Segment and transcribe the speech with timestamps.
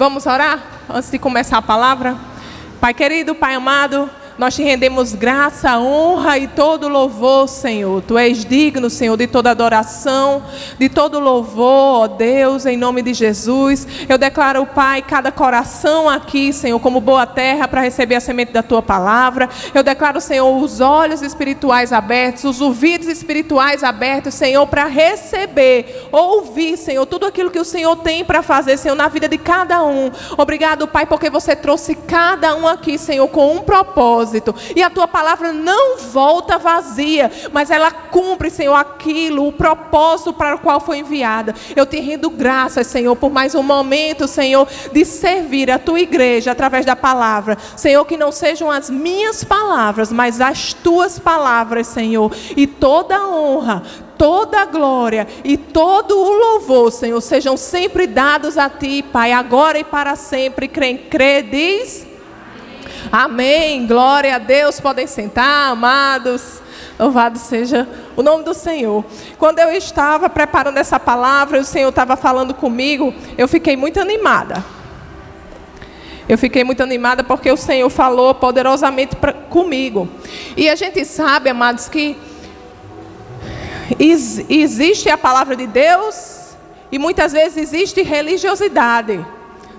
[0.00, 0.58] Vamos orar
[0.88, 2.16] antes de começar a palavra?
[2.80, 4.08] Pai querido, Pai amado,
[4.40, 8.00] nós te rendemos graça, honra e todo louvor, Senhor.
[8.00, 10.42] Tu és digno, Senhor, de toda adoração,
[10.78, 13.86] de todo louvor, ó Deus, em nome de Jesus.
[14.08, 18.62] Eu declaro, Pai, cada coração aqui, Senhor, como boa terra para receber a semente da
[18.62, 19.46] tua palavra.
[19.74, 26.78] Eu declaro, Senhor, os olhos espirituais abertos, os ouvidos espirituais abertos, Senhor, para receber, ouvir,
[26.78, 30.10] Senhor, tudo aquilo que o Senhor tem para fazer, Senhor, na vida de cada um.
[30.38, 34.54] Obrigado, Pai, porque você trouxe cada um aqui, Senhor, com um propósito propósito.
[34.76, 40.54] E a tua palavra não volta vazia, mas ela cumpre, Senhor, aquilo, o propósito para
[40.54, 41.54] o qual foi enviada.
[41.74, 46.52] Eu te rendo graças, Senhor, por mais um momento, Senhor, de servir a tua igreja
[46.52, 47.58] através da palavra.
[47.76, 52.32] Senhor, que não sejam as minhas palavras, mas as tuas palavras, Senhor.
[52.56, 53.82] E toda honra,
[54.16, 59.78] toda a glória e todo o louvor, Senhor, sejam sempre dados a Ti, Pai, agora
[59.78, 60.68] e para sempre.
[60.68, 62.09] Crê, crê diz.
[63.10, 63.86] Amém.
[63.86, 64.80] Glória a Deus.
[64.80, 66.60] Podem sentar, amados.
[66.98, 69.04] Louvado seja o nome do Senhor.
[69.38, 74.62] Quando eu estava preparando essa palavra, o Senhor estava falando comigo, eu fiquei muito animada.
[76.28, 80.08] Eu fiquei muito animada porque o Senhor falou poderosamente pra, comigo.
[80.56, 82.16] E a gente sabe, amados, que
[83.98, 86.54] existe a palavra de Deus
[86.92, 89.24] e muitas vezes existe religiosidade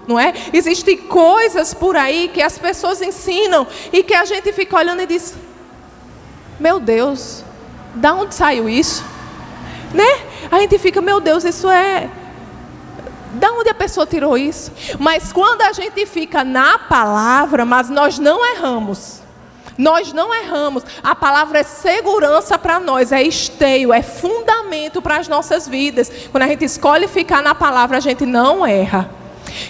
[0.08, 0.34] não é?
[0.52, 5.06] Existem coisas por aí que as pessoas ensinam e que a gente fica olhando e
[5.06, 5.36] diz:
[6.60, 7.44] Meu Deus,
[7.96, 9.04] da onde saiu isso?
[9.94, 10.22] Né?
[10.50, 12.10] A gente fica, meu Deus, isso é
[13.34, 14.72] da onde a pessoa tirou isso?
[15.00, 19.22] Mas quando a gente fica na palavra, mas nós não erramos.
[19.78, 20.84] Nós não erramos.
[21.02, 26.12] A palavra é segurança para nós, é esteio, é fundamento para as nossas vidas.
[26.30, 29.10] Quando a gente escolhe ficar na palavra, a gente não erra.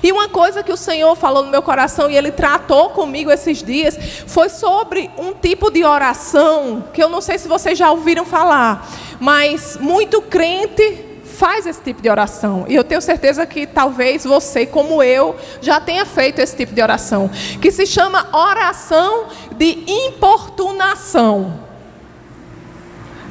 [0.02, 3.64] E uma coisa que o Senhor falou no meu coração e Ele tratou comigo esses
[3.64, 8.26] dias foi sobre um tipo de oração que eu não sei se vocês já ouviram
[8.26, 8.88] falar,
[9.20, 11.12] mas muito crente
[11.42, 12.66] faz esse tipo de oração.
[12.68, 16.82] E eu tenho certeza que talvez você, como eu, já tenha feito esse tipo de
[16.82, 19.26] oração, que se chama oração
[19.58, 21.60] de importunação.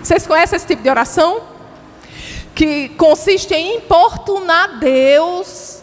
[0.03, 1.41] Vocês conhecem esse tipo de oração?
[2.53, 5.80] Que consiste em importunar Deus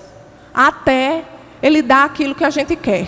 [0.57, 1.23] até
[1.61, 3.07] Ele dar aquilo que a gente quer.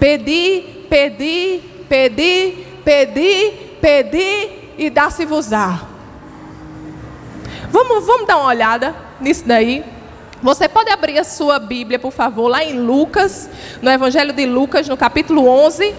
[0.00, 5.82] Pedir, pedir, pedir, pedir, pedir e dá-se-vos-á.
[7.70, 9.84] Vamos, vamos dar uma olhada nisso daí.
[10.42, 13.48] Você pode abrir a sua Bíblia, por favor, lá em Lucas,
[13.80, 15.94] no Evangelho de Lucas, no capítulo 11.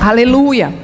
[0.00, 0.83] Aleluia.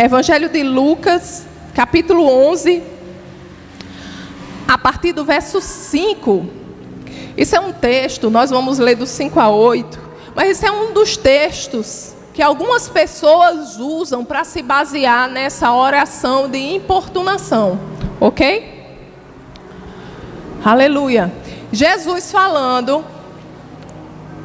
[0.00, 1.44] Evangelho de Lucas,
[1.74, 2.84] capítulo 11,
[4.68, 6.46] a partir do verso 5.
[7.36, 9.98] Isso é um texto, nós vamos ler do 5 a 8,
[10.36, 16.48] mas esse é um dos textos que algumas pessoas usam para se basear nessa oração
[16.48, 17.76] de importunação,
[18.20, 19.00] ok?
[20.64, 21.32] Aleluia.
[21.72, 23.04] Jesus falando,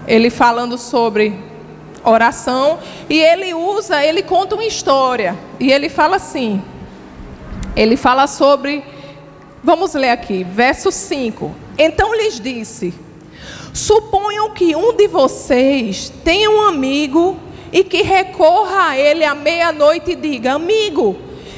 [0.07, 1.52] ele falando sobre
[2.03, 6.61] oração, e ele usa, ele conta uma história, e ele fala assim:
[7.75, 8.83] ele fala sobre,
[9.63, 11.55] vamos ler aqui, verso 5.
[11.77, 12.93] Então lhes disse:
[13.73, 17.37] Suponham que um de vocês tenha um amigo
[17.71, 21.17] e que recorra a ele à meia-noite e diga: Amigo,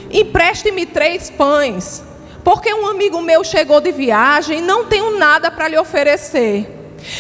[0.10, 2.02] empreste-me três pães,
[2.44, 6.72] porque um amigo meu chegou de viagem e não tenho nada para lhe oferecer.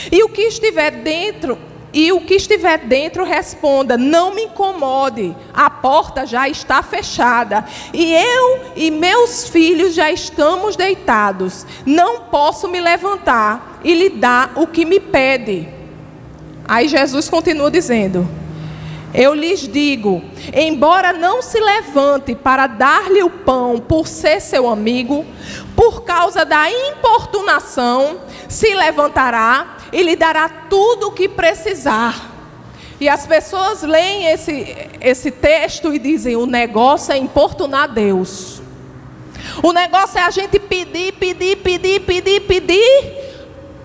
[0.09, 1.57] E o que estiver dentro
[1.95, 7.63] e o que estiver dentro responda: Não me incomode, a porta já está fechada.
[7.93, 11.65] E eu e meus filhos já estamos deitados.
[11.85, 15.69] Não posso me levantar e lhe dar o que me pede.
[16.67, 18.27] Aí Jesus continua dizendo:
[19.13, 20.21] Eu lhes digo:
[20.53, 25.25] embora não se levante para dar-lhe o pão por ser seu amigo,
[25.77, 28.17] por causa da importunação,
[28.49, 32.29] se levantará e lhe dará tudo o que precisar.
[32.99, 38.61] E as pessoas leem esse, esse texto e dizem: o negócio é importunar Deus.
[39.63, 43.13] O negócio é a gente pedir, pedir, pedir, pedir, pedir,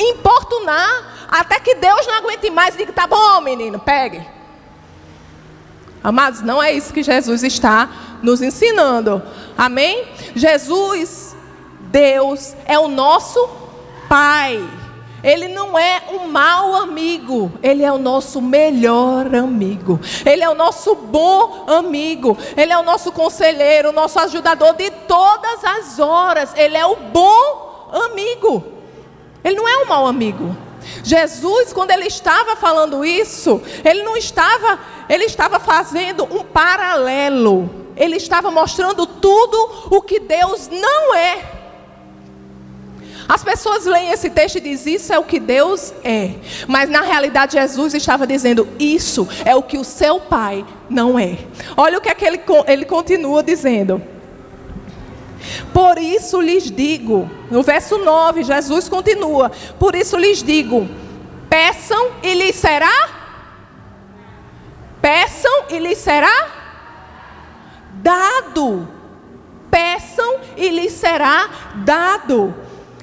[0.01, 4.27] importunar, até que Deus não aguente mais e diga: tá bom, menino, pegue.
[6.03, 9.23] Amados, não é isso que Jesus está nos ensinando.
[9.57, 10.09] Amém?
[10.35, 11.37] Jesus,
[11.83, 13.49] Deus, é o nosso
[14.09, 14.80] Pai.
[15.23, 20.01] Ele não é um mau amigo, ele é o nosso melhor amigo.
[20.25, 22.37] Ele é o nosso bom amigo.
[22.57, 26.55] Ele é o nosso conselheiro, o nosso ajudador de todas as horas.
[26.57, 28.65] Ele é o bom amigo.
[29.45, 30.57] Ele não é um mau amigo.
[31.05, 34.79] Jesus, quando ele estava falando isso, ele não estava,
[35.09, 37.69] ele estava fazendo um paralelo.
[37.97, 41.60] Ele estava mostrando tudo o que Deus não é.
[43.31, 46.33] As pessoas leem esse texto e dizem isso é o que Deus é.
[46.67, 51.39] Mas na realidade Jesus estava dizendo isso é o que o seu pai não é.
[51.77, 54.03] Olha o que é que ele, ele continua dizendo.
[55.73, 60.89] Por isso lhes digo, no verso 9, Jesus continua: Por isso lhes digo,
[61.49, 63.21] peçam e lhes será
[65.01, 66.49] Peçam e lhes será
[67.95, 68.89] dado.
[69.71, 72.55] Peçam e lhes será dado.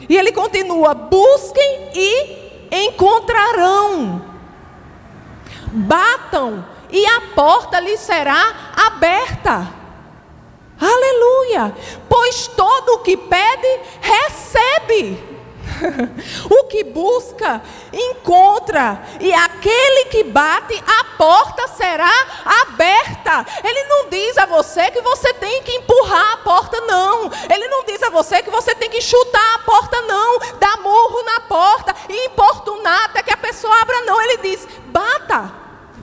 [0.09, 4.21] E ele continua: busquem e encontrarão.
[5.71, 9.73] Batam e a porta lhes será aberta.
[10.79, 11.75] Aleluia!
[12.07, 15.36] Pois todo o que pede, recebe.
[16.49, 17.61] o que busca,
[17.91, 22.11] encontra, e aquele que bate, a porta será
[22.63, 23.45] aberta.
[23.63, 27.31] Ele não diz a você que você tem que empurrar a porta, não.
[27.49, 30.39] Ele não diz a você que você tem que chutar a porta, não.
[30.59, 34.21] Dar murro na porta e importunar até que a pessoa abra, não.
[34.21, 35.51] Ele diz: bata,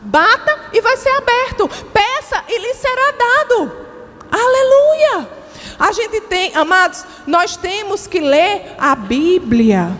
[0.02, 1.68] bata e vai ser aberto.
[1.92, 3.84] Peça e lhe será dado.
[4.30, 5.43] Aleluia!
[5.78, 9.90] A gente tem, amados, nós temos que ler a Bíblia,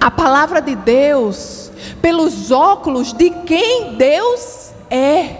[0.00, 1.70] a palavra de Deus,
[2.00, 5.36] pelos óculos de quem Deus é,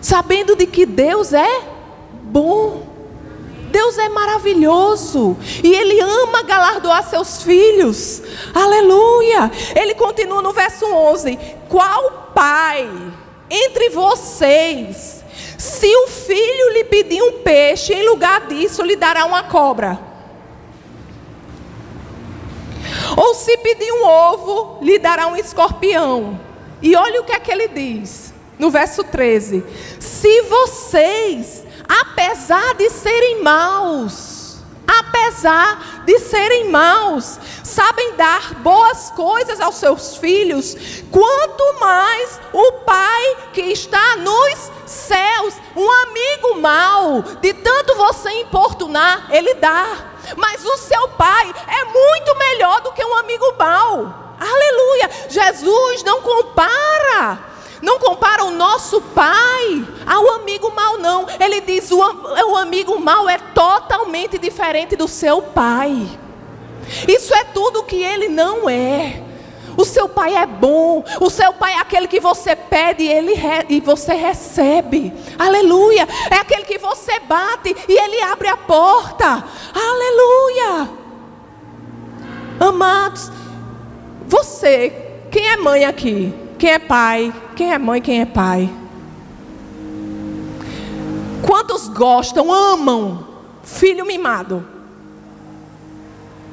[0.00, 1.62] sabendo de que Deus é
[2.22, 2.94] bom.
[3.70, 8.22] Deus é maravilhoso e Ele ama galardoar seus filhos.
[8.54, 9.50] Aleluia.
[9.74, 11.36] Ele continua no verso 11:
[11.68, 12.88] Qual pai
[13.50, 15.23] entre vocês
[15.58, 19.98] se o filho lhe pedir um peixe, em lugar disso lhe dará uma cobra.
[23.16, 26.40] Ou se pedir um ovo, lhe dará um escorpião.
[26.82, 29.64] E olha o que é que ele diz, no verso 13:
[30.00, 34.33] Se vocês, apesar de serem maus,
[35.00, 40.76] apesar de serem maus, sabem dar boas coisas aos seus filhos,
[41.10, 49.28] quanto mais o Pai que está nos céus, um amigo mau, de tanto você importunar,
[49.30, 50.10] ele dá.
[50.36, 54.34] Mas o seu pai é muito melhor do que um amigo mau.
[54.40, 55.10] Aleluia!
[55.28, 57.53] Jesus não compara
[57.84, 61.26] não compara o nosso pai ao amigo mau, não.
[61.38, 66.08] Ele diz: o, o amigo mau é totalmente diferente do seu pai.
[67.06, 69.22] Isso é tudo que ele não é.
[69.76, 71.04] O seu pai é bom.
[71.20, 73.34] O seu pai é aquele que você pede ele
[73.68, 75.12] e você recebe.
[75.38, 76.08] Aleluia.
[76.30, 79.44] É aquele que você bate e ele abre a porta.
[79.74, 80.88] Aleluia.
[82.60, 83.30] Amados,
[84.26, 84.90] você,
[85.30, 86.43] quem é mãe aqui?
[86.64, 87.34] Quem é pai?
[87.54, 88.00] Quem é mãe?
[88.00, 88.70] Quem é pai?
[91.42, 93.28] Quantos gostam, amam
[93.62, 94.66] filho mimado?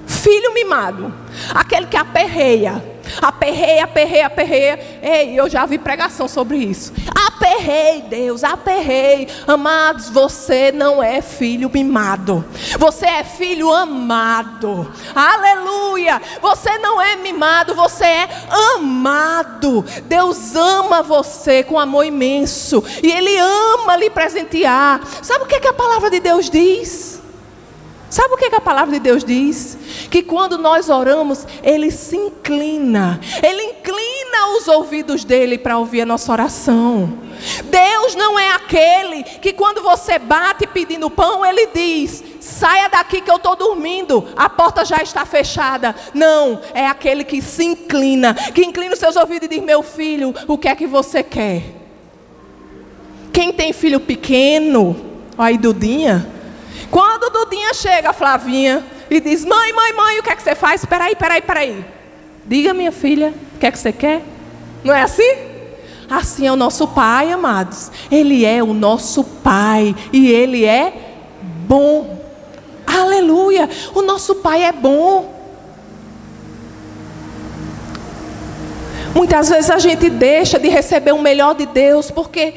[0.06, 1.13] Filho mimado,
[1.56, 2.84] aquele que aperreia,
[3.19, 4.80] Aperrei, aperrei, aperrei.
[5.02, 6.94] Ei, eu já vi pregação sobre isso.
[7.42, 9.28] Aperrei, Deus, aperrei.
[9.48, 12.45] Amados, você não é filho mimado.
[12.78, 14.88] Você é filho amado.
[15.16, 16.21] Aleluia.
[16.40, 18.30] Você não é mimado, você é
[18.76, 19.83] amado.
[20.04, 22.83] Deus ama você com amor imenso.
[23.02, 25.02] E Ele ama lhe presentear.
[25.24, 27.20] Sabe o que, é que a palavra de Deus diz?
[28.11, 29.77] Sabe o que, é que, a palavra de Deus diz?
[30.09, 36.06] Que quando nós oramos, Ele se inclina, Ele inclina os ouvidos dele para ouvir a
[36.06, 37.18] nossa oração.
[37.63, 43.31] Deus não é aquele que quando você bate pedindo pão, Ele diz: saia daqui que
[43.31, 45.95] eu estou dormindo, a porta já está fechada.
[46.13, 50.35] Não, é aquele que se inclina, que inclina os seus ouvidos e diz: meu filho,
[50.49, 51.63] o que é que você quer?
[53.31, 54.97] Quem tem filho pequeno,
[55.37, 56.41] aí Dudinha
[56.92, 60.86] quando Dudinha chega, Flavinha, e diz: Mãe, mãe, mãe, o que é que você faz?
[60.86, 61.86] Peraí, peraí, peraí.
[62.45, 64.21] Diga, minha filha, o que é que você quer?
[64.83, 65.36] Não é assim?
[66.10, 67.90] Assim é o nosso Pai, amados.
[68.12, 70.94] Ele é o nosso Pai e Ele é
[71.66, 72.19] bom.
[72.86, 73.69] Aleluia!
[73.95, 75.40] O nosso Pai é bom.
[79.16, 82.54] Muitas vezes a gente deixa de receber o melhor de Deus porque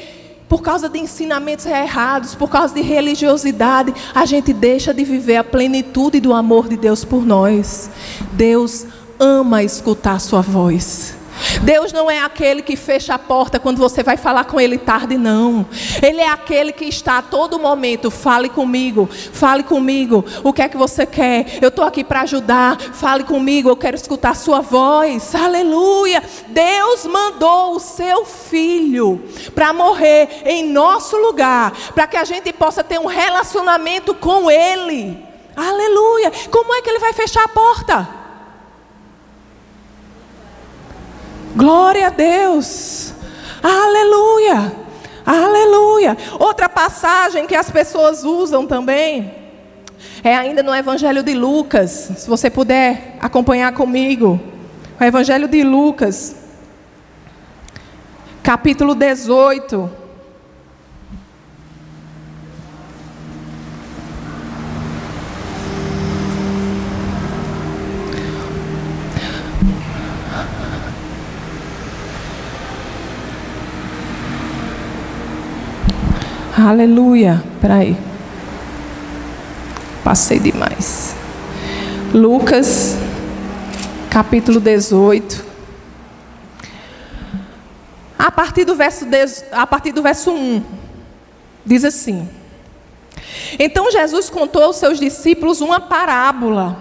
[0.47, 5.43] por causa de ensinamentos errados, por causa de religiosidade, a gente deixa de viver a
[5.43, 7.89] plenitude do amor de Deus por nós.
[8.33, 8.85] Deus
[9.19, 11.15] ama escutar a sua voz.
[11.61, 15.17] Deus não é aquele que fecha a porta quando você vai falar com Ele tarde,
[15.17, 15.65] não.
[16.01, 18.09] Ele é aquele que está a todo momento.
[18.11, 20.23] Fale comigo, fale comigo.
[20.43, 21.59] O que é que você quer?
[21.61, 22.79] Eu estou aqui para ajudar.
[22.79, 25.33] Fale comigo, eu quero escutar a sua voz.
[25.35, 26.21] Aleluia.
[26.47, 29.23] Deus mandou o seu filho
[29.53, 35.17] para morrer em nosso lugar, para que a gente possa ter um relacionamento com Ele.
[35.55, 36.31] Aleluia.
[36.51, 38.14] Como é que Ele vai fechar a porta?
[41.55, 43.13] Glória a Deus.
[43.63, 44.73] Aleluia.
[45.25, 46.17] Aleluia.
[46.37, 49.33] Outra passagem que as pessoas usam também
[50.23, 52.11] é ainda no Evangelho de Lucas.
[52.17, 54.39] Se você puder acompanhar comigo.
[54.99, 56.35] O Evangelho de Lucas,
[58.43, 60.04] capítulo 18.
[76.65, 77.43] Aleluia.
[77.61, 77.95] Peraí.
[80.03, 81.15] Passei demais.
[82.11, 82.97] Lucas,
[84.09, 85.45] capítulo 18.
[88.17, 89.05] A partir do verso,
[89.51, 90.63] a partir do verso 1,
[91.63, 92.27] diz assim:
[93.59, 96.79] Então Jesus contou aos seus discípulos uma parábola,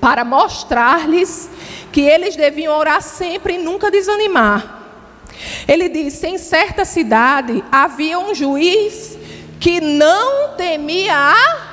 [0.00, 1.48] para mostrar-lhes
[1.92, 4.81] que eles deviam orar sempre e nunca desanimar.
[5.66, 9.16] Ele disse: em certa cidade havia um juiz
[9.58, 11.72] que não temia a.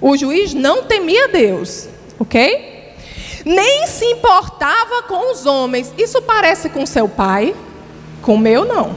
[0.00, 2.94] O juiz não temia Deus, ok?
[3.44, 5.92] Nem se importava com os homens.
[5.98, 7.54] Isso parece com seu pai?
[8.22, 8.96] Com meu, não.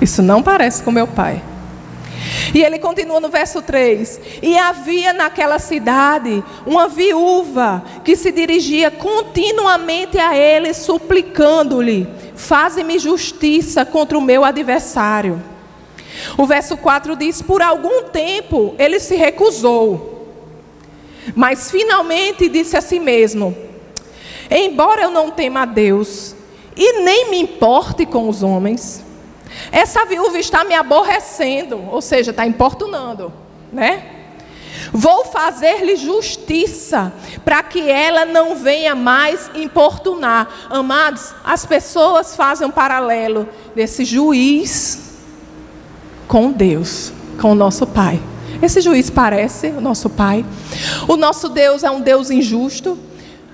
[0.00, 1.42] Isso não parece com meu pai.
[2.54, 8.90] E ele continua no verso 3: E havia naquela cidade uma viúva que se dirigia
[8.90, 15.42] continuamente a ele, suplicando-lhe: Faze-me justiça contra o meu adversário.
[16.36, 20.26] O verso 4 diz: Por algum tempo ele se recusou,
[21.34, 23.56] mas finalmente disse a si mesmo:
[24.50, 26.34] Embora eu não tema a Deus
[26.76, 29.04] e nem me importe com os homens,
[29.70, 33.32] essa viúva está me aborrecendo, ou seja, está importunando,
[33.72, 34.14] né?
[34.92, 37.12] Vou fazer-lhe justiça,
[37.44, 40.48] para que ela não venha mais importunar.
[40.70, 45.16] Amados, as pessoas fazem um paralelo desse juiz
[46.26, 48.20] com Deus, com o nosso Pai.
[48.62, 50.44] Esse juiz parece o nosso Pai.
[51.06, 52.98] O nosso Deus é um Deus injusto.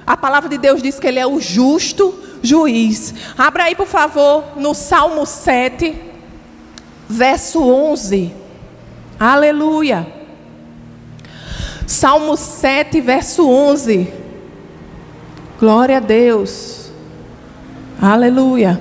[0.07, 3.15] A palavra de Deus diz que Ele é o justo juiz.
[3.39, 5.99] Abra aí, por favor, no Salmo 7,
[7.09, 8.33] verso 11.
[9.19, 10.07] Aleluia.
[11.87, 14.13] Salmo 7, verso 11.
[15.59, 16.91] Glória a Deus.
[18.01, 18.81] Aleluia.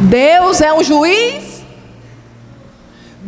[0.00, 1.51] Deus é um juiz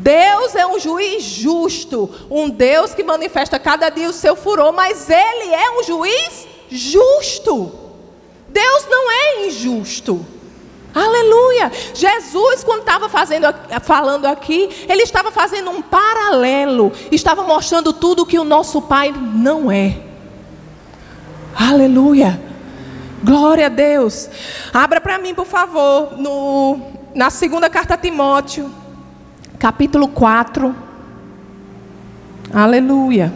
[0.05, 5.09] Deus é um juiz justo, um Deus que manifesta cada dia o seu furor, mas
[5.09, 7.73] Ele é um juiz justo.
[8.47, 10.23] Deus não é injusto.
[10.95, 11.73] Aleluia!
[11.95, 13.47] Jesus, quando estava fazendo,
[13.81, 19.73] falando aqui, ele estava fazendo um paralelo, estava mostrando tudo que o nosso Pai não
[19.73, 19.97] é.
[21.59, 22.39] Aleluia!
[23.25, 24.29] Glória a Deus.
[24.71, 26.79] Abra para mim, por favor, no,
[27.15, 28.84] na segunda carta a Timóteo
[29.65, 30.77] capítulo 4.
[32.53, 33.33] Aleluia.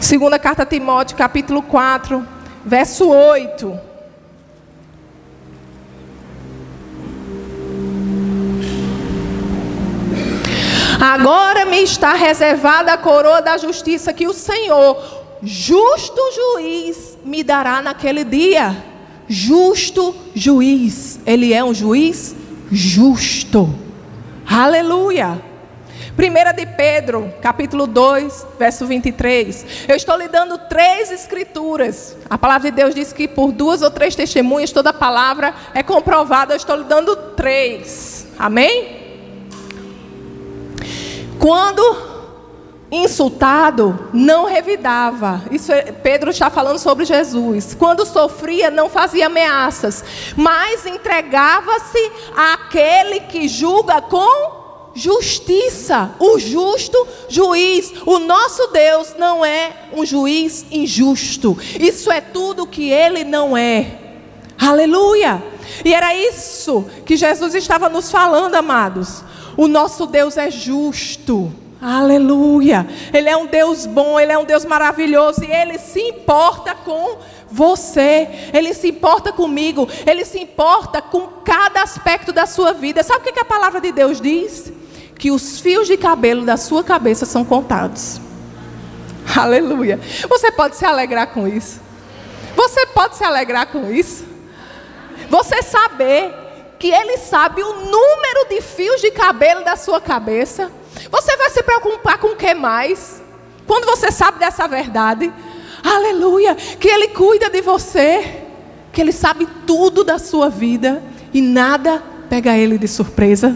[0.00, 2.26] Segunda carta a Timóteo, capítulo 4,
[2.64, 3.78] verso 8.
[10.98, 14.96] Agora me está reservada a coroa da justiça que o Senhor,
[15.42, 18.74] justo juiz, me dará naquele dia.
[19.28, 21.20] Justo juiz.
[21.26, 22.34] Ele é um juiz
[22.70, 23.74] justo.
[24.46, 25.40] Aleluia.
[26.16, 29.86] Primeira de Pedro, capítulo 2, verso 23.
[29.86, 32.16] Eu estou lhe dando três escrituras.
[32.28, 36.54] A palavra de Deus diz que por duas ou três testemunhas toda palavra é comprovada.
[36.54, 38.26] Eu estou lhe dando três.
[38.36, 38.96] Amém?
[41.38, 42.17] Quando
[42.90, 45.42] insultado, não revidava.
[45.50, 47.74] Isso é, Pedro está falando sobre Jesus.
[47.78, 50.04] Quando sofria, não fazia ameaças,
[50.36, 54.58] mas entregava-se àquele que julga com
[54.94, 56.10] justiça.
[56.18, 57.92] O justo juiz.
[58.06, 61.56] O nosso Deus não é um juiz injusto.
[61.78, 63.98] Isso é tudo que ele não é.
[64.58, 65.42] Aleluia.
[65.84, 69.22] E era isso que Jesus estava nos falando, amados.
[69.56, 71.52] O nosso Deus é justo.
[71.80, 72.86] Aleluia.
[73.12, 77.18] Ele é um Deus bom, ele é um Deus maravilhoso e ele se importa com
[77.50, 78.28] você.
[78.52, 83.02] Ele se importa comigo, ele se importa com cada aspecto da sua vida.
[83.02, 84.72] Sabe o que, a palavra de Deus diz?
[85.16, 88.20] Que os fios de cabelo da sua cabeça são contados.
[89.36, 90.00] Aleluia.
[90.28, 91.80] Você pode se alegrar com isso.
[92.56, 94.24] Você pode se alegrar com isso.
[95.28, 96.34] Você saber
[96.78, 100.70] que Ele sabe o número de fios de cabelo da sua cabeça.
[101.10, 103.22] Você vai se preocupar com o que mais?
[103.66, 105.32] Quando você sabe dessa verdade,
[105.84, 108.42] aleluia, que Ele cuida de você,
[108.92, 111.02] que Ele sabe tudo da sua vida
[111.32, 113.54] e nada pega Ele de surpresa.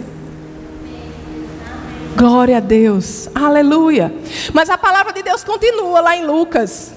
[2.16, 4.14] Glória a Deus, aleluia.
[4.52, 6.92] Mas a palavra de Deus continua lá em Lucas.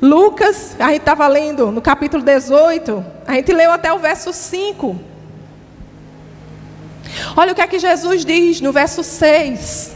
[0.00, 5.09] Lucas, a gente estava lendo no capítulo 18, a gente leu até o verso 5.
[7.36, 9.92] Olha o que é que Jesus diz no verso 6.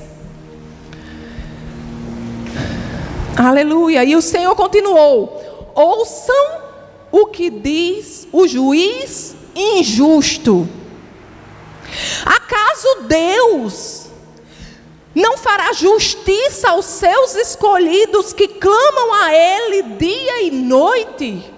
[3.36, 4.04] Aleluia.
[4.04, 6.62] E o Senhor continuou: Ouçam
[7.10, 10.68] o que diz o juiz injusto.
[12.24, 14.06] Acaso Deus
[15.14, 21.52] não fará justiça aos seus escolhidos que clamam a Ele dia e noite?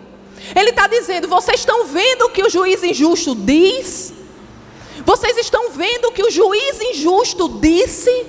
[0.54, 4.15] Ele está dizendo: vocês estão vendo o que o juiz injusto diz?
[5.06, 8.26] Vocês estão vendo que o juiz injusto disse?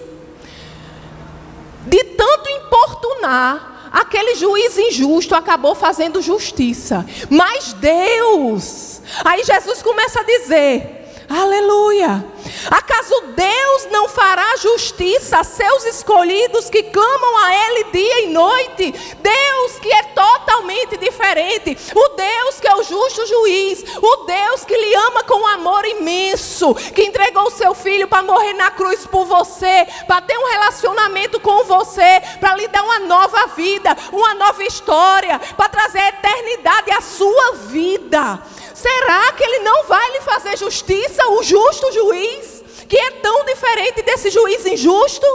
[1.88, 7.04] De tanto importunar, aquele juiz injusto acabou fazendo justiça.
[7.32, 10.97] Mas Deus, aí Jesus começa a dizer:
[11.30, 12.26] Aleluia.
[12.72, 18.92] Acaso Deus não fará justiça a seus escolhidos que clamam a Ele dia e noite?
[19.20, 24.76] Deus que é totalmente diferente, o Deus que é o justo juiz, o Deus que
[24.76, 29.06] lhe ama com um amor imenso, que entregou o seu filho para morrer na cruz
[29.06, 34.34] por você, para ter um relacionamento com você, para lhe dar uma nova vida, uma
[34.34, 38.42] nova história, para trazer a eternidade à sua vida.
[38.88, 44.02] Será que ele não vai lhe fazer justiça, o justo juiz, que é tão diferente
[44.02, 45.28] desse juiz injusto?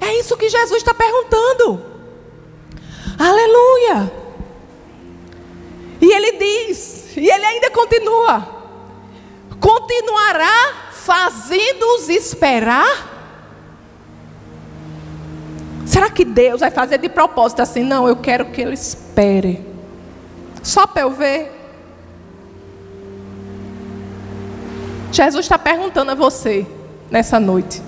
[0.00, 1.84] É isso que Jesus está perguntando.
[3.18, 4.10] Aleluia.
[6.00, 8.48] E ele diz, e ele ainda continua:
[9.60, 13.10] continuará fazendo-os esperar?
[15.84, 17.82] Será que Deus vai fazer de propósito assim?
[17.82, 19.62] Não, eu quero que ele espere.
[20.62, 21.61] Só para eu ver.
[25.12, 26.66] Jesus está perguntando a você
[27.10, 27.82] nessa noite.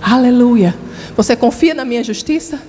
[0.00, 0.74] Aleluia.
[1.14, 2.60] Você confia na minha justiça?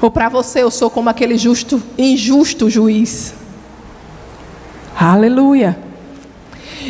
[0.00, 3.34] Ou para você eu sou como aquele justo, injusto juiz?
[4.94, 5.78] Aleluia.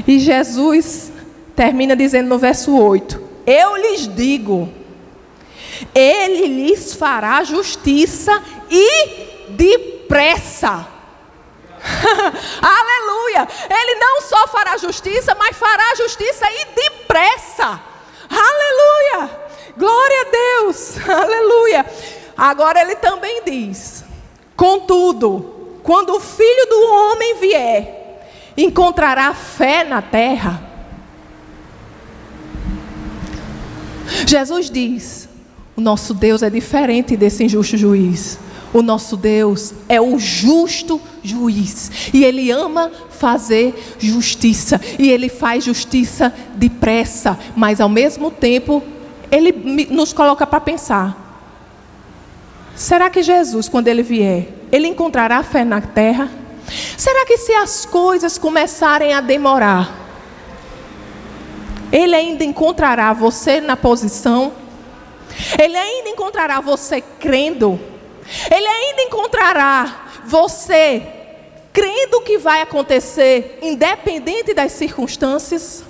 [0.07, 1.13] E Jesus
[1.55, 4.69] termina dizendo no verso 8: Eu lhes digo,
[5.95, 10.94] Ele lhes fará justiça e depressa.
[12.63, 13.47] Aleluia!
[13.69, 17.81] Ele não só fará justiça, mas fará justiça e depressa.
[18.31, 19.31] Aleluia!
[19.77, 20.99] Glória a Deus!
[21.09, 21.87] Aleluia!
[22.37, 24.05] Agora ele também diz:
[24.57, 30.63] Contudo, quando o filho do homem vier, encontrará fé na terra.
[34.27, 35.29] Jesus diz:
[35.77, 38.39] O nosso Deus é diferente desse injusto juiz.
[38.75, 42.11] O nosso Deus é o justo juiz.
[42.13, 44.81] E Ele ama fazer justiça.
[44.99, 47.39] E Ele faz justiça depressa.
[47.55, 48.83] Mas ao mesmo tempo,
[49.31, 51.17] Ele nos coloca para pensar.
[52.75, 56.29] Será que Jesus, quando Ele vier, Ele encontrará fé na terra?
[56.99, 59.97] Será que se as coisas começarem a demorar,
[61.93, 64.53] Ele ainda encontrará você na posição?
[65.57, 67.94] Ele ainda encontrará você crendo?
[68.51, 71.03] Ele ainda encontrará você
[71.73, 75.85] crendo que vai acontecer, independente das circunstâncias?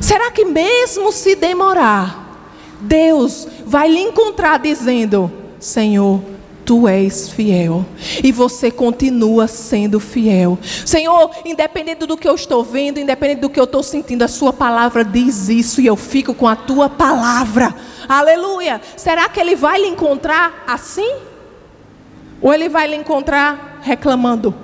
[0.00, 2.40] Será que mesmo se demorar,
[2.80, 6.22] Deus vai lhe encontrar dizendo: Senhor,
[6.68, 7.82] tu és fiel.
[8.22, 10.58] E você continua sendo fiel.
[10.84, 14.52] Senhor, independente do que eu estou vendo, independente do que eu estou sentindo, a Sua
[14.52, 17.74] palavra diz isso e eu fico com a Tua palavra.
[18.06, 18.82] Aleluia.
[18.98, 21.10] Será que Ele vai lhe encontrar assim?
[22.42, 24.54] Ou Ele vai lhe encontrar reclamando?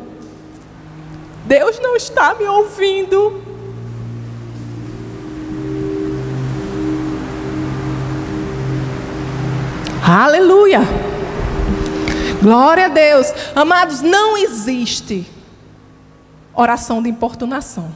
[1.46, 3.42] Deus não está me ouvindo.
[10.06, 10.82] Aleluia.
[12.44, 13.32] Glória a Deus.
[13.56, 15.26] Amados, não existe
[16.54, 17.90] oração de importunação.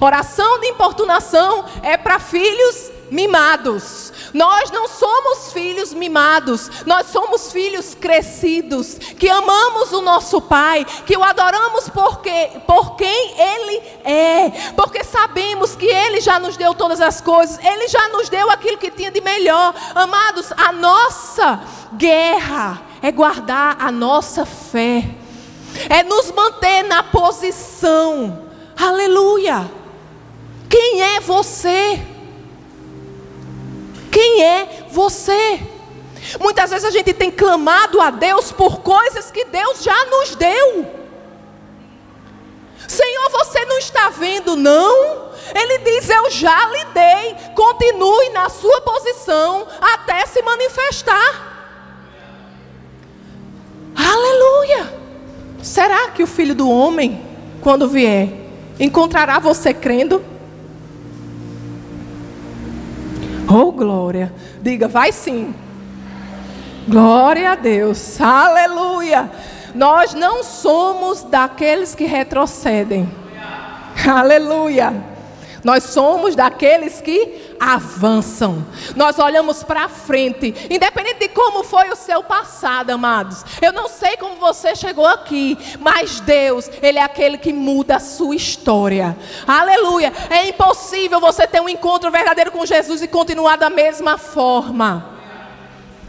[0.00, 4.10] Oração de importunação é para filhos mimados.
[4.32, 11.14] Nós não somos filhos mimados, nós somos filhos crescidos, que amamos o nosso Pai, que
[11.14, 17.02] o adoramos porque, por quem Ele é, porque sabemos que Ele já nos deu todas
[17.02, 19.74] as coisas, Ele já nos deu aquilo que tinha de melhor.
[19.94, 21.60] Amados, a nossa
[21.92, 25.04] guerra é guardar a nossa fé,
[25.90, 28.48] é nos manter na posição.
[28.74, 29.70] Aleluia!
[30.70, 32.00] Quem é você?
[34.10, 35.60] Quem é você?
[36.40, 40.90] Muitas vezes a gente tem clamado a Deus por coisas que Deus já nos deu.
[42.88, 45.28] Senhor, você não está vendo, não?
[45.54, 47.36] Ele diz: Eu já lhe dei.
[47.54, 51.53] Continue na sua posição até se manifestar.
[53.94, 54.92] Aleluia!
[55.62, 57.20] Será que o filho do homem,
[57.60, 58.28] quando vier,
[58.78, 60.22] encontrará você crendo?
[63.48, 64.32] Oh, glória.
[64.60, 65.54] Diga, vai sim.
[66.88, 68.20] Glória a Deus.
[68.20, 69.30] Aleluia.
[69.74, 73.08] Nós não somos daqueles que retrocedem.
[74.06, 75.13] Aleluia.
[75.64, 78.64] Nós somos daqueles que avançam.
[78.94, 83.42] Nós olhamos para frente, independente de como foi o seu passado, amados.
[83.62, 88.00] Eu não sei como você chegou aqui, mas Deus, ele é aquele que muda a
[88.00, 89.16] sua história.
[89.46, 90.12] Aleluia.
[90.28, 95.12] É impossível você ter um encontro verdadeiro com Jesus e continuar da mesma forma.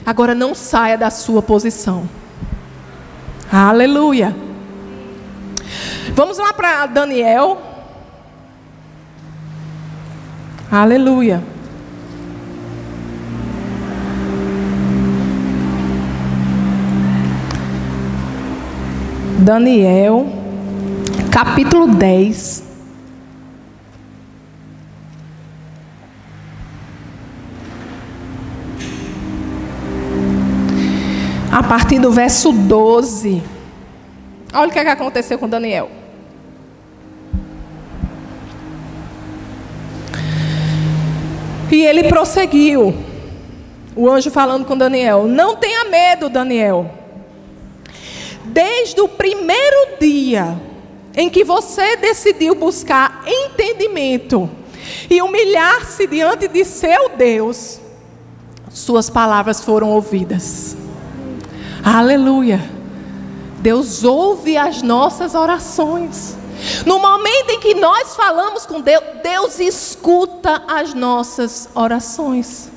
[0.06, 2.10] Agora não saia da sua posição.
[3.50, 4.36] Aleluia.
[6.14, 7.75] Vamos lá para Daniel
[10.76, 11.42] Aleluia.
[19.40, 20.28] Daniel,
[21.32, 22.66] capítulo 10.
[31.54, 33.42] A partir do verso 12.
[34.54, 35.90] Olha o que, é que aconteceu com Daniel.
[41.72, 42.96] E ele prosseguiu.
[43.96, 46.92] O anjo falando com Daniel: Não tenha medo, Daniel.
[48.46, 50.56] Desde o primeiro dia
[51.16, 54.50] em que você decidiu buscar entendimento
[55.10, 57.80] e humilhar-se diante de seu Deus,
[58.70, 60.76] suas palavras foram ouvidas.
[61.84, 62.60] Aleluia.
[63.60, 66.38] Deus ouve as nossas orações.
[66.86, 72.70] No momento em que nós falamos com Deus, Deus escuta as nossas orações.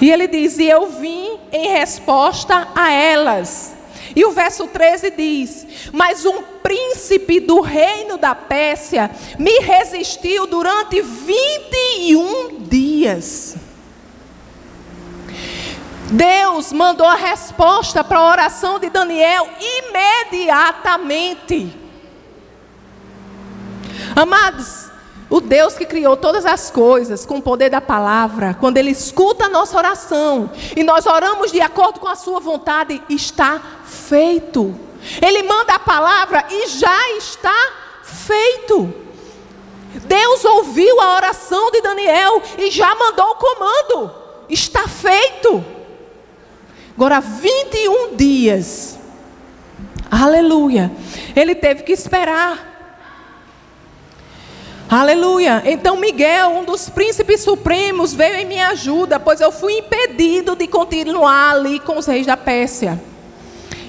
[0.00, 3.74] E ele diz: E eu vim em resposta a elas.
[4.14, 11.00] E o verso 13 diz: Mas um príncipe do reino da Pérsia me resistiu durante
[11.00, 13.56] 21 dias.
[16.10, 21.78] Deus mandou a resposta para a oração de Daniel imediatamente.
[24.16, 24.90] Amados,
[25.28, 29.44] o Deus que criou todas as coisas com o poder da palavra, quando Ele escuta
[29.44, 34.74] a nossa oração e nós oramos de acordo com a Sua vontade, está feito.
[35.22, 38.92] Ele manda a palavra e já está feito.
[39.94, 44.12] Deus ouviu a oração de Daniel e já mandou o comando.
[44.48, 45.64] Está feito.
[47.00, 48.98] Agora, 21 dias.
[50.10, 50.92] Aleluia.
[51.34, 52.92] Ele teve que esperar.
[54.86, 55.62] Aleluia.
[55.64, 60.66] Então Miguel, um dos príncipes supremos, veio em minha ajuda, pois eu fui impedido de
[60.66, 63.00] continuar ali com os reis da Pérsia.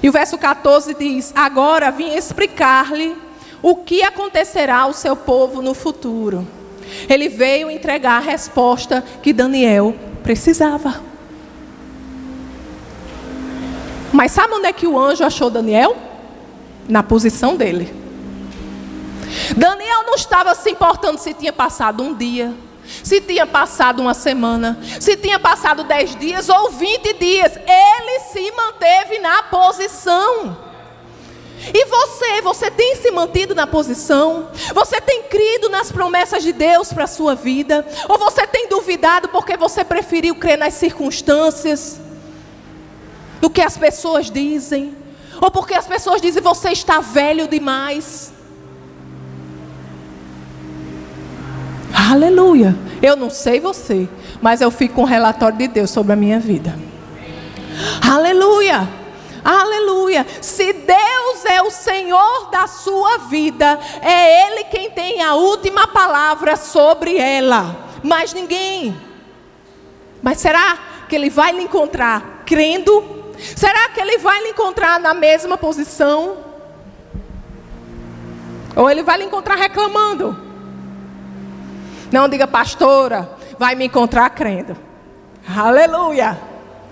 [0.01, 3.13] E o verso 14 diz: Agora vim explicar-lhe
[3.61, 6.47] o que acontecerá ao seu povo no futuro.
[7.09, 9.93] Ele veio entregar a resposta que Daniel
[10.23, 11.10] precisava.
[14.21, 15.97] Mas sabe onde é que o anjo achou Daniel?
[16.87, 17.91] Na posição dele.
[19.57, 22.53] Daniel não estava se importando se tinha passado um dia,
[23.03, 27.53] se tinha passado uma semana, se tinha passado dez dias ou vinte dias.
[27.55, 30.55] Ele se manteve na posição.
[31.73, 34.49] E você, você tem se mantido na posição?
[34.75, 37.83] Você tem crido nas promessas de Deus para a sua vida?
[38.07, 41.99] Ou você tem duvidado porque você preferiu crer nas circunstâncias?
[43.41, 44.95] Do que as pessoas dizem,
[45.41, 48.31] ou porque as pessoas dizem você está velho demais.
[51.93, 52.75] Aleluia.
[53.01, 54.07] Eu não sei você,
[54.41, 56.77] mas eu fico com um relatório de Deus sobre a minha vida.
[58.07, 58.87] Aleluia.
[59.43, 60.25] Aleluia.
[60.39, 66.55] Se Deus é o Senhor da sua vida, é Ele quem tem a última palavra
[66.55, 67.75] sobre ela.
[68.03, 68.95] Mais ninguém.
[70.21, 70.77] Mas será
[71.09, 73.20] que Ele vai lhe encontrar crendo?
[73.55, 76.37] Será que Ele vai lhe encontrar na mesma posição?
[78.75, 80.37] Ou Ele vai lhe encontrar reclamando?
[82.11, 84.75] Não diga, pastora, vai me encontrar crendo.
[85.47, 86.37] Aleluia.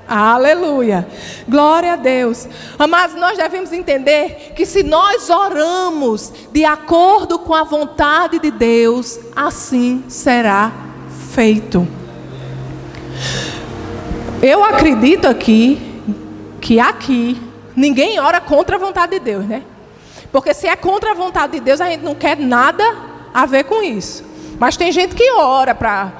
[0.08, 1.08] Aleluia.
[1.48, 2.48] Glória a Deus.
[2.90, 9.20] Mas nós devemos entender que se nós oramos de acordo com a vontade de Deus,
[9.36, 10.72] assim será
[11.32, 11.88] feito.
[14.42, 15.89] Eu acredito aqui
[16.60, 17.42] que aqui
[17.76, 19.64] ninguém ora contra a vontade de Deus, né?
[20.32, 22.84] Porque se é contra a vontade de Deus, a gente não quer nada
[23.34, 24.24] a ver com isso.
[24.60, 26.12] Mas tem gente que ora para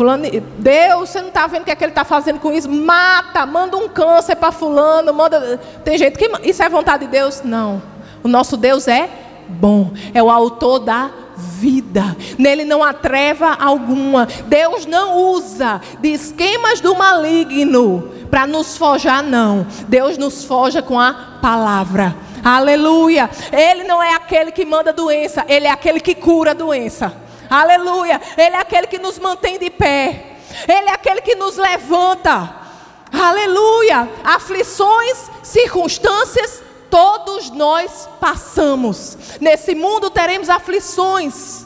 [0.00, 0.24] Fulano,
[0.56, 2.70] Deus, você não está vendo o que, é que ele está fazendo com isso?
[2.70, 5.60] Mata, manda um câncer para fulano, manda.
[5.84, 6.48] Tem gente que.
[6.48, 7.42] Isso é vontade de Deus?
[7.44, 7.82] Não.
[8.22, 9.10] O nosso Deus é
[9.46, 12.16] bom, é o autor da vida.
[12.38, 14.26] Nele não há treva alguma.
[14.46, 19.66] Deus não usa de esquemas do maligno para nos forjar, não.
[19.88, 22.14] Deus nos forja com a palavra.
[22.44, 23.28] Aleluia.
[23.52, 27.12] Ele não é aquele que manda doença, ele é aquele que cura a doença.
[27.50, 28.20] Aleluia.
[28.36, 30.36] Ele é aquele que nos mantém de pé.
[30.68, 32.54] Ele é aquele que nos levanta.
[33.12, 34.08] Aleluia.
[34.22, 39.16] Aflições, circunstâncias, todos nós passamos.
[39.40, 41.64] Nesse mundo teremos aflições.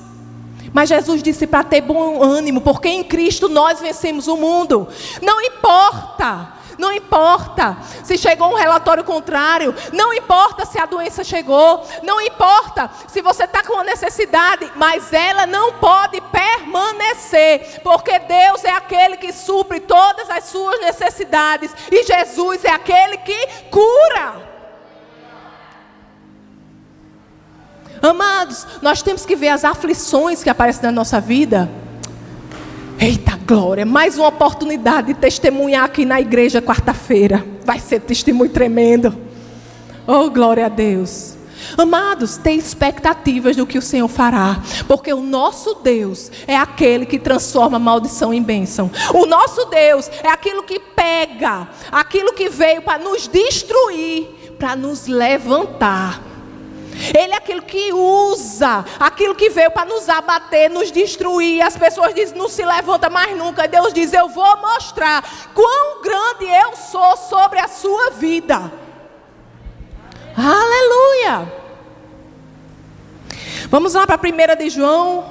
[0.72, 4.88] Mas Jesus disse para ter bom ânimo, porque em Cristo nós vencemos o mundo.
[5.22, 11.86] Não importa não importa se chegou um relatório contrário, não importa se a doença chegou,
[12.02, 18.64] não importa se você está com uma necessidade, mas ela não pode permanecer, porque Deus
[18.64, 24.53] é aquele que supre todas as suas necessidades e Jesus é aquele que cura.
[28.08, 31.70] Amados, nós temos que ver as aflições que aparecem na nossa vida
[32.98, 37.44] Eita glória, mais uma oportunidade de testemunhar aqui na igreja quarta-feira.
[37.64, 39.14] Vai ser testemunho tremendo.
[40.06, 41.34] Oh, glória a Deus.
[41.76, 47.18] Amados, tem expectativas do que o Senhor fará, porque o nosso Deus é aquele que
[47.18, 48.90] transforma maldição em bênção.
[49.12, 55.06] O nosso Deus é aquilo que pega, aquilo que veio para nos destruir, para nos
[55.06, 56.22] levantar.
[57.16, 61.62] Ele é aquilo que usa, aquilo que veio para nos abater, nos destruir.
[61.62, 63.66] As pessoas dizem, não se levanta mais nunca.
[63.66, 68.72] Deus diz, eu vou mostrar quão grande eu sou sobre a sua vida.
[70.36, 71.52] Aleluia.
[73.68, 75.24] Vamos lá para a 1 de João,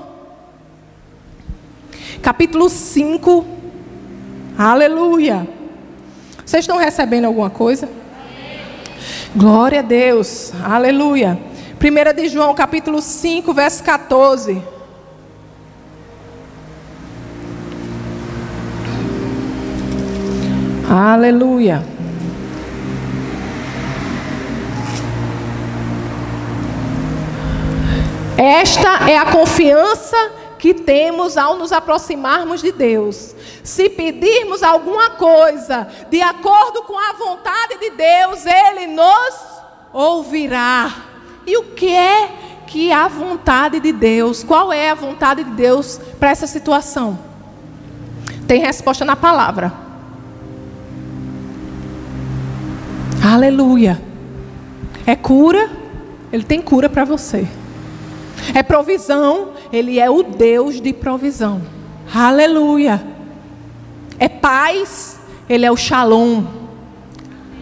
[2.21, 3.45] capítulo 5.
[4.57, 5.47] Aleluia.
[6.45, 7.89] Vocês estão recebendo alguma coisa?
[9.35, 10.51] Glória a Deus.
[10.63, 11.52] Aleluia.
[11.83, 14.63] 1 de João, capítulo 5, verso 14.
[20.89, 21.83] Aleluia.
[28.37, 30.15] Esta é a confiança
[30.57, 33.35] que temos ao nos aproximarmos de Deus.
[33.61, 39.35] Se pedirmos alguma coisa de acordo com a vontade de Deus, Ele nos
[39.91, 41.11] ouvirá.
[41.45, 42.29] E o que é
[42.67, 44.43] que a vontade de Deus?
[44.43, 47.19] Qual é a vontade de Deus para essa situação?
[48.47, 49.73] Tem resposta na palavra.
[53.23, 54.01] Aleluia.
[55.05, 55.69] É cura,
[56.31, 57.47] ele tem cura para você.
[58.53, 61.61] É provisão, ele é o Deus de provisão.
[62.13, 63.01] Aleluia.
[64.19, 66.43] É paz, ele é o Shalom.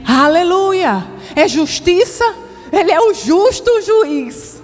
[0.06, 1.06] Aleluia.
[1.36, 2.26] É justiça,
[2.72, 4.62] ele é o justo juiz.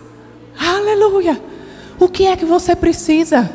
[0.57, 1.41] Aleluia.
[1.99, 3.49] O que é que você precisa?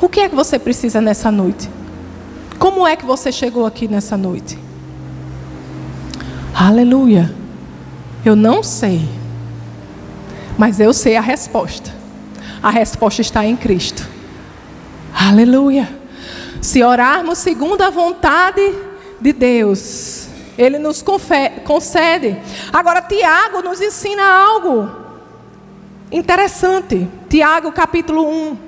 [0.00, 1.68] O que é que você precisa nessa noite?
[2.58, 4.58] Como é que você chegou aqui nessa noite?
[6.54, 7.32] Aleluia.
[8.24, 9.08] Eu não sei.
[10.56, 11.94] Mas eu sei a resposta.
[12.60, 14.08] A resposta está em Cristo.
[15.14, 15.88] Aleluia.
[16.60, 18.74] Se orarmos segundo a vontade
[19.20, 20.17] de Deus,
[20.58, 21.02] ele nos
[21.64, 22.36] concede.
[22.72, 24.90] Agora, Tiago nos ensina algo
[26.10, 27.08] interessante.
[27.28, 28.58] Tiago, capítulo 1.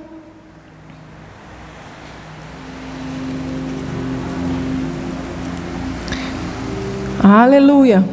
[7.22, 8.05] Aleluia.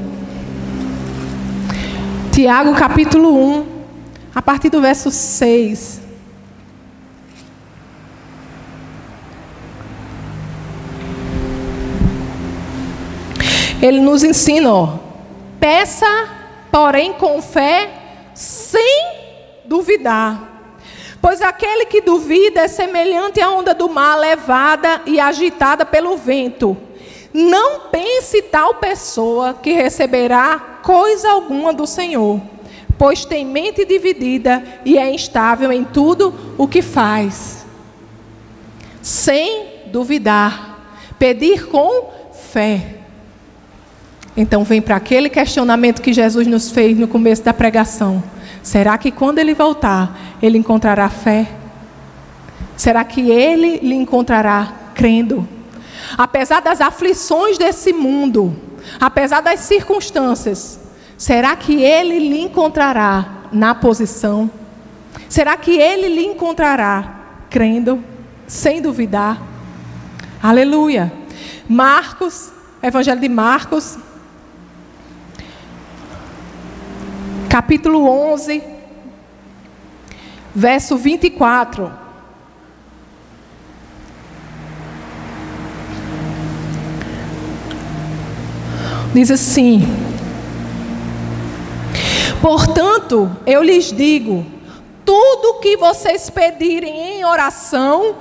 [2.32, 3.66] Tiago, capítulo 1,
[4.36, 5.97] a partir do verso 6.
[13.82, 14.98] Ele nos ensina, ó,
[15.60, 16.08] peça,
[16.72, 17.90] porém com fé,
[18.34, 19.12] sem
[19.66, 20.48] duvidar.
[21.22, 26.76] Pois aquele que duvida é semelhante à onda do mar levada e agitada pelo vento.
[27.34, 32.42] Não pense tal pessoa que receberá coisa alguma do Senhor,
[32.98, 37.66] pois tem mente dividida e é instável em tudo o que faz.
[39.04, 42.10] Sem duvidar, pedir com
[42.52, 42.97] fé.
[44.38, 48.24] Então vem para aquele questionamento que Jesus nos fez no começo da pregação.
[48.62, 51.48] Será que quando ele voltar, ele encontrará fé?
[52.76, 55.48] Será que ele lhe encontrará crendo?
[56.16, 58.56] Apesar das aflições desse mundo,
[59.00, 60.80] apesar das circunstâncias,
[61.18, 64.52] será que ele lhe encontrará na posição?
[65.28, 67.16] Será que ele lhe encontrará
[67.50, 68.04] crendo,
[68.46, 69.42] sem duvidar?
[70.42, 71.12] Aleluia.
[71.68, 72.52] Marcos,
[72.84, 73.98] Evangelho de Marcos,
[77.58, 78.62] capítulo 11,
[80.54, 81.92] verso 24.
[89.12, 89.82] Diz assim:
[92.40, 94.46] Portanto, eu lhes digo:
[95.04, 98.18] tudo que vocês pedirem em oração,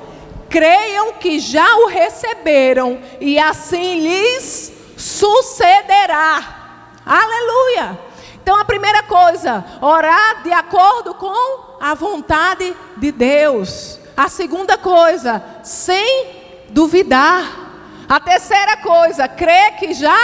[0.48, 6.86] creiam que já o receberam, e assim lhes sucederá.
[7.04, 8.05] Aleluia!
[8.46, 13.98] Então a primeira coisa, orar de acordo com a vontade de Deus.
[14.16, 16.28] A segunda coisa, sem
[16.68, 18.04] duvidar.
[18.08, 20.16] A terceira coisa, crer que já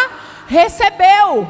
[0.46, 1.48] recebeu.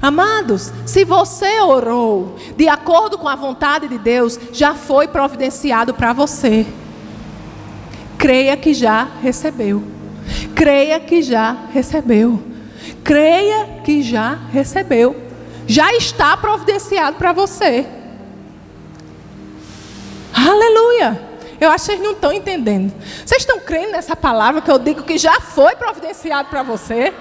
[0.00, 6.14] Amados, se você orou de acordo com a vontade de Deus, já foi providenciado para
[6.14, 6.66] você.
[8.16, 9.84] Creia que já recebeu.
[10.54, 12.49] Creia que já recebeu.
[13.04, 15.16] Creia que já recebeu.
[15.66, 17.86] Já está providenciado para você.
[20.34, 21.28] Aleluia.
[21.60, 22.92] Eu acho que vocês não estão entendendo.
[23.24, 27.12] Vocês estão crendo nessa palavra que eu digo que já foi providenciado para você?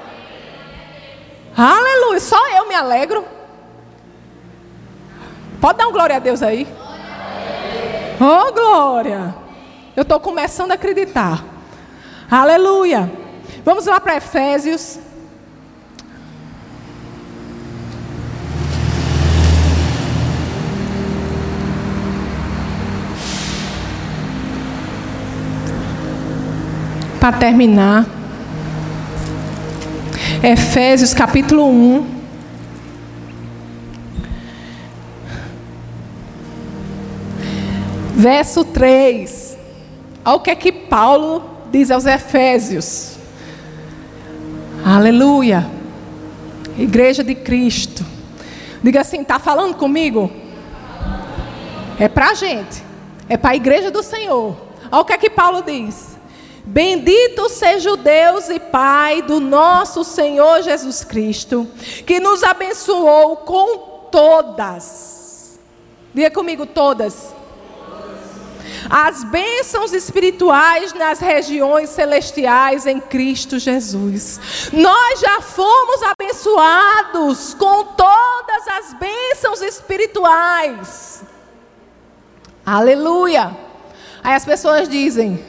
[1.56, 2.20] Aleluia.
[2.20, 3.26] Só eu me alegro.
[5.60, 6.66] Pode dar um glória a Deus aí?
[8.20, 9.36] Oh, glória.
[9.96, 11.44] Eu estou começando a acreditar.
[12.32, 13.12] Aleluia.
[13.66, 15.00] Vamos lá para Efésios
[27.20, 28.06] para terminar.
[30.42, 32.20] Efésios capítulo 1.
[38.16, 39.58] Verso 3.
[40.26, 43.18] Olha o que é que Paulo diz aos Efésios.
[44.86, 45.70] Aleluia.
[46.78, 48.06] Igreja de Cristo.
[48.82, 50.32] Diga assim: está falando comigo?
[52.00, 52.82] É para a gente.
[53.28, 54.56] É para a igreja do Senhor.
[54.90, 56.19] Olha o que é que Paulo diz.
[56.70, 61.68] Bendito seja o Deus e Pai do nosso Senhor Jesus Cristo,
[62.06, 65.60] que nos abençoou com todas.
[66.14, 67.34] Diga comigo, todas.
[68.88, 74.40] As bênçãos espirituais nas regiões celestiais em Cristo Jesus.
[74.72, 81.24] Nós já fomos abençoados com todas as bênçãos espirituais.
[82.64, 83.58] Aleluia.
[84.24, 85.44] Aí as pessoas dizem: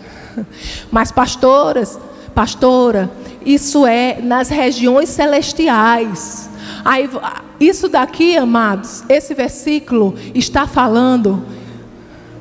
[0.91, 1.99] mas pastoras,
[2.35, 3.11] pastora,
[3.45, 6.49] isso é nas regiões celestiais.
[6.85, 7.09] Aí,
[7.59, 11.45] isso daqui, amados, esse versículo está falando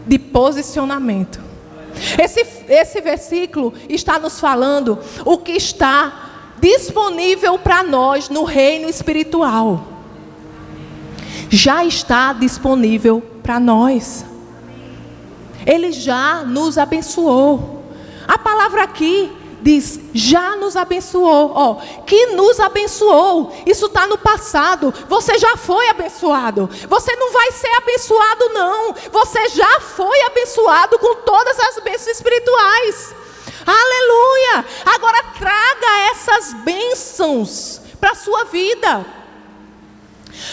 [0.08, 1.40] de posicionamento.
[2.18, 9.88] Esse, esse versículo está nos falando o que está disponível para nós no reino espiritual.
[11.50, 14.26] Já está disponível para nós.
[15.66, 17.79] Ele já nos abençoou.
[18.30, 23.52] A palavra aqui diz: já nos abençoou, ó, que nos abençoou.
[23.66, 24.94] Isso está no passado.
[25.08, 26.70] Você já foi abençoado.
[26.88, 28.94] Você não vai ser abençoado, não.
[29.12, 33.16] Você já foi abençoado com todas as bênçãos espirituais.
[33.66, 34.66] Aleluia!
[34.86, 39.04] Agora traga essas bênçãos para a sua vida.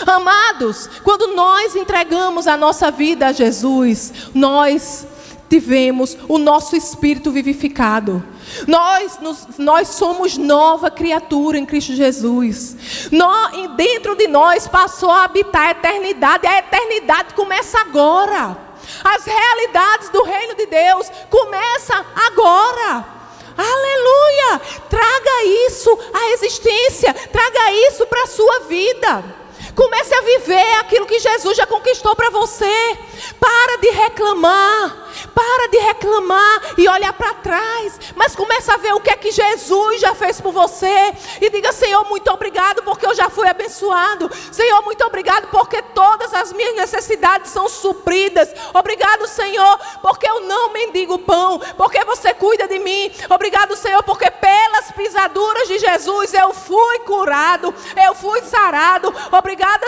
[0.06, 5.06] Amados, quando nós entregamos a nossa vida a Jesus, nós
[5.48, 8.24] tivemos o nosso espírito vivificado.
[8.66, 13.08] Nós, nos, nós somos nova criatura em Cristo Jesus.
[13.10, 16.46] Nós, dentro de nós passou a habitar a eternidade.
[16.46, 18.56] A eternidade começa agora.
[19.02, 23.16] As realidades do reino de Deus começam agora.
[23.56, 24.60] Aleluia!
[24.88, 29.45] Traga isso à existência, traga isso para a sua vida.
[29.76, 32.98] Comece a viver aquilo que Jesus já conquistou para você.
[33.38, 35.06] Para de reclamar.
[35.34, 39.30] Para de reclamar e olhar para trás, mas começa a ver o que é que
[39.30, 44.30] Jesus já fez por você e diga: Senhor, muito obrigado porque eu já fui abençoado.
[44.52, 48.52] Senhor, muito obrigado porque todas as minhas necessidades são supridas.
[48.74, 53.10] Obrigado, Senhor, porque eu não mendigo pão, porque você cuida de mim.
[53.30, 57.74] Obrigado, Senhor, porque pelas pisaduras de Jesus eu fui curado,
[58.06, 59.14] eu fui sarado.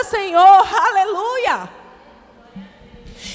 [0.03, 0.67] Senhor.
[0.87, 1.79] Aleluia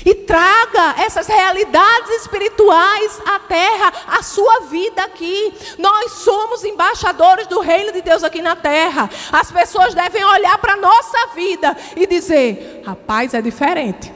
[0.05, 5.53] e traga essas realidades espirituais à terra, à sua vida aqui.
[5.79, 9.09] Nós somos embaixadores do reino de Deus aqui na terra.
[9.33, 14.13] As pessoas devem olhar para a nossa vida e dizer: rapaz, é diferente.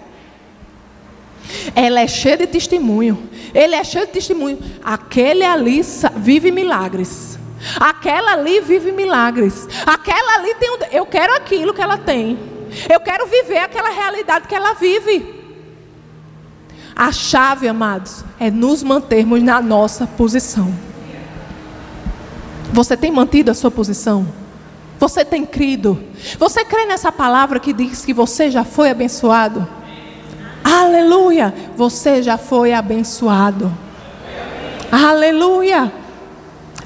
[1.75, 3.31] Ela é cheia de testemunho.
[3.55, 4.59] Ele é cheio de testemunho.
[4.85, 5.81] Aquele ali
[6.17, 7.38] vive milagres.
[7.79, 9.69] Aquela ali vive milagres.
[9.87, 10.71] Aquela ali tem.
[10.71, 10.79] Um...
[10.93, 12.39] Eu quero aquilo que ela tem.
[12.89, 15.39] Eu quero viver aquela realidade que ela vive.
[16.95, 20.75] A chave, amados, é nos mantermos na nossa posição.
[22.73, 24.27] Você tem mantido a sua posição?
[24.99, 26.03] Você tem crido?
[26.39, 29.67] Você crê nessa palavra que diz que você já foi abençoado?
[30.65, 31.55] Aleluia!
[31.77, 33.73] Você já foi abençoado.
[34.91, 35.93] Aleluia!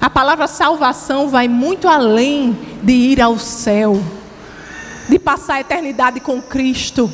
[0.02, 4.02] A palavra salvação vai muito além de ir ao céu,
[5.08, 7.08] de passar a eternidade com Cristo.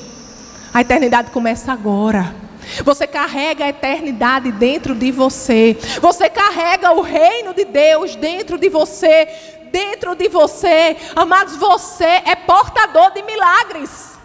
[0.72, 2.34] A eternidade começa agora.
[2.82, 5.76] Você carrega a eternidade dentro de você.
[6.00, 9.28] Você carrega o reino de Deus dentro de você.
[9.70, 14.18] Dentro de você, amados, você é portador de milagres.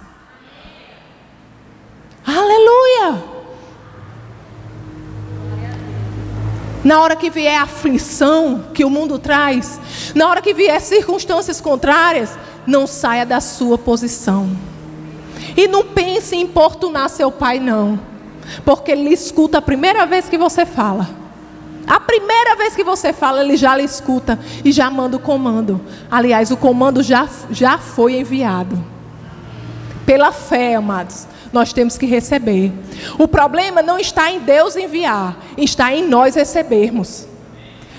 [2.25, 3.32] Aleluia.
[6.83, 9.79] Na hora que vier a aflição que o mundo traz,
[10.13, 14.49] na hora que vier circunstâncias contrárias, não saia da sua posição.
[15.55, 17.99] E não pense em importunar seu pai, não.
[18.65, 21.09] Porque ele escuta a primeira vez que você fala.
[21.85, 25.81] A primeira vez que você fala, ele já lhe escuta e já manda o comando.
[26.09, 28.81] Aliás, o comando já, já foi enviado.
[30.05, 32.71] Pela fé, amados, nós temos que receber.
[33.17, 37.27] O problema não está em Deus enviar, está em nós recebermos.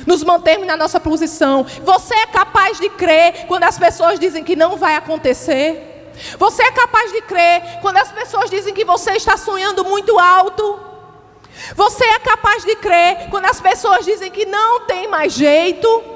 [0.04, 1.64] Nos mantermos na nossa posição.
[1.82, 6.12] Você é capaz de crer quando as pessoas dizem que não vai acontecer?
[6.38, 10.80] Você é capaz de crer quando as pessoas dizem que você está sonhando muito alto?
[11.74, 16.13] Você é capaz de crer quando as pessoas dizem que não tem mais jeito?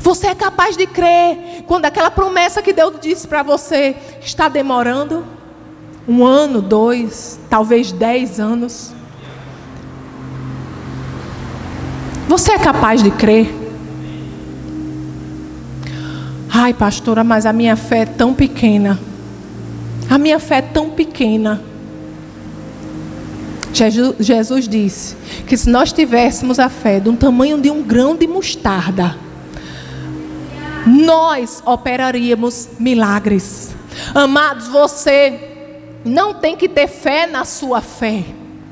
[0.00, 5.24] Você é capaz de crer quando aquela promessa que Deus disse para você está demorando?
[6.08, 8.92] Um ano, dois, talvez dez anos.
[12.26, 13.54] Você é capaz de crer?
[16.48, 18.98] Ai, pastora, mas a minha fé é tão pequena.
[20.08, 21.62] A minha fé é tão pequena.
[23.72, 25.14] Jesus disse
[25.46, 29.16] que se nós tivéssemos a fé um tamanho de um grão de mostarda,
[30.86, 33.74] nós operaríamos milagres.
[34.14, 35.50] Amados, você
[36.04, 38.24] não tem que ter fé na sua fé.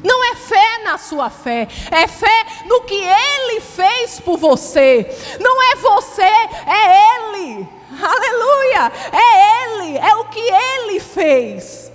[0.03, 5.09] Não é fé na sua fé, é fé no que Ele fez por você.
[5.41, 7.69] Não é você, é Ele.
[8.01, 8.93] Aleluia!
[9.13, 11.91] É Ele, é o que Ele fez.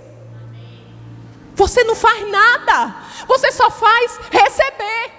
[1.55, 2.95] Você não faz nada,
[3.25, 5.11] você só faz receber.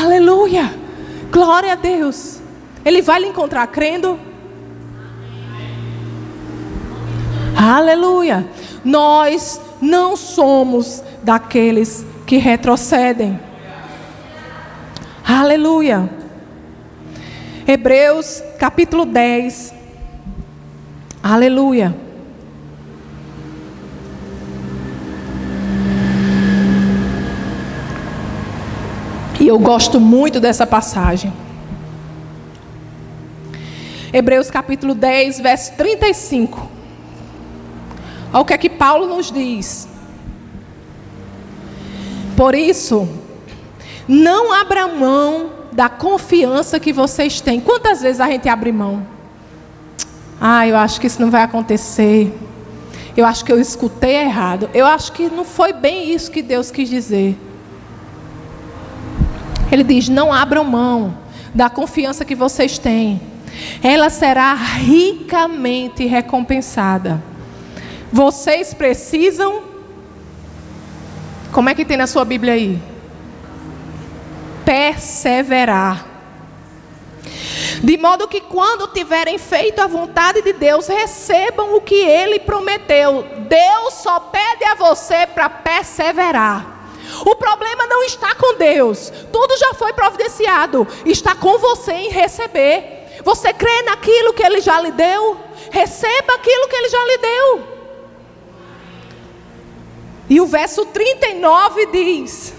[0.00, 0.91] Aleluia!
[1.32, 2.42] Glória a Deus.
[2.84, 4.20] Ele vai lhe encontrar crendo.
[7.56, 8.46] Aleluia.
[8.84, 13.40] Nós não somos daqueles que retrocedem.
[15.26, 16.10] Aleluia.
[17.66, 19.72] Hebreus capítulo 10.
[21.22, 22.01] Aleluia.
[29.52, 31.30] Eu gosto muito dessa passagem.
[34.10, 36.70] Hebreus capítulo 10, verso 35.
[38.32, 39.86] Olha o que é que Paulo nos diz.
[42.34, 43.06] Por isso,
[44.08, 47.60] não abra mão da confiança que vocês têm.
[47.60, 49.06] Quantas vezes a gente abre mão?
[50.40, 52.34] Ah, eu acho que isso não vai acontecer.
[53.14, 54.70] Eu acho que eu escutei errado.
[54.72, 57.36] Eu acho que não foi bem isso que Deus quis dizer.
[59.72, 61.16] Ele diz: não abram mão
[61.54, 63.20] da confiança que vocês têm.
[63.82, 67.22] Ela será ricamente recompensada.
[68.12, 69.62] Vocês precisam
[71.50, 72.80] Como é que tem na sua Bíblia aí?
[74.64, 76.06] Perseverar.
[77.82, 83.26] De modo que quando tiverem feito a vontade de Deus, recebam o que ele prometeu.
[83.48, 86.71] Deus só pede a você para perseverar.
[87.24, 93.02] O problema não está com Deus, tudo já foi providenciado, está com você em receber.
[93.24, 95.36] Você crê naquilo que ele já lhe deu?
[95.70, 97.72] Receba aquilo que ele já lhe deu.
[100.28, 102.54] E o verso 39 diz: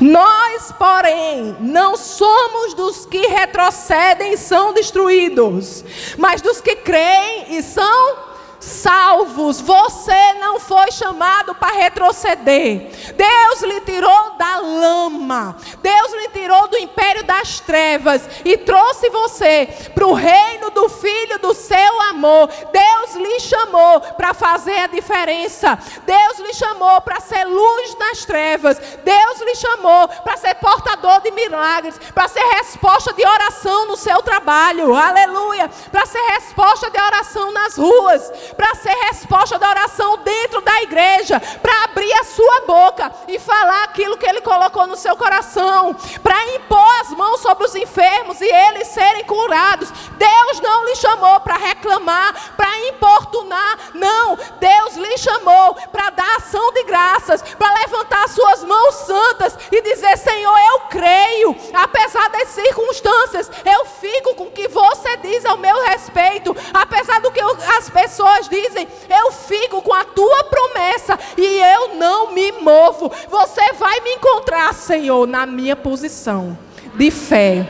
[0.00, 5.84] Nós, porém, não somos dos que retrocedem e são destruídos,
[6.18, 8.33] mas dos que creem e são
[8.64, 9.60] salvos.
[9.60, 12.90] Você não foi chamado para retroceder.
[13.14, 15.56] Deus lhe tirou da lama.
[15.82, 21.38] Deus lhe tirou do império das trevas e trouxe você para o reino do filho
[21.38, 22.48] do seu amor.
[22.72, 25.78] Deus lhe chamou para fazer a diferença.
[26.06, 28.78] Deus lhe chamou para ser luz nas trevas.
[29.04, 34.22] Deus lhe chamou para ser portador de milagres, para ser resposta de oração no seu
[34.22, 34.94] trabalho.
[34.94, 35.70] Aleluia!
[35.92, 41.40] Para ser resposta de oração nas ruas para ser resposta da oração dentro da igreja,
[41.60, 46.46] para abrir a sua boca e falar aquilo que Ele colocou no seu coração, para
[46.54, 49.90] impor as mãos sobre os enfermos e eles serem curados.
[50.16, 54.36] Deus não lhe chamou para reclamar, para importunar, não.
[54.58, 60.16] Deus lhe chamou para dar ação de graças, para levantar suas mãos santas e dizer:
[60.16, 65.84] Senhor, eu creio, apesar das circunstâncias, eu fico com o que você diz ao meu
[65.84, 67.40] respeito, apesar do que
[67.76, 73.10] as pessoas dizem: Eu fico com a tua promessa e eu não me movo.
[73.30, 76.56] Você vai me encontrar, Senhor, na minha posição
[76.94, 77.68] de fé.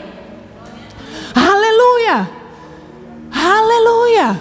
[1.35, 2.31] Aleluia!
[3.33, 4.41] Aleluia!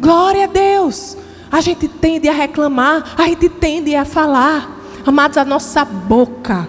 [0.00, 1.16] Glória a Deus!
[1.50, 4.78] A gente tende a reclamar, a gente tende a falar.
[5.04, 6.68] Amados, a nossa boca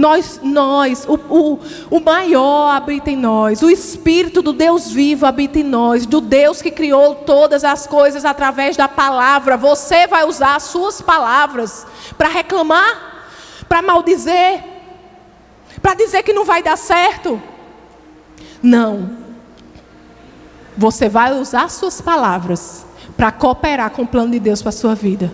[0.00, 5.58] nós, nós, o, o, o maior habita em nós, o Espírito do Deus vivo habita
[5.58, 9.58] em nós, do Deus que criou todas as coisas através da palavra.
[9.58, 11.86] Você vai usar as suas palavras
[12.16, 13.26] para reclamar,
[13.68, 14.64] para maldizer,
[15.82, 17.40] para dizer que não vai dar certo.
[18.62, 19.18] Não.
[20.78, 22.86] Você vai usar suas palavras
[23.18, 25.30] para cooperar com o plano de Deus para a sua vida.